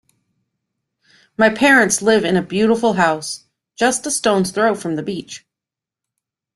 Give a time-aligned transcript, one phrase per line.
[1.37, 5.45] My parents live in a beautiful house just a stone's throw from the beach.